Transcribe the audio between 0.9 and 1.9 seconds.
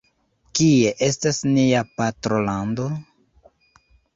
estas nia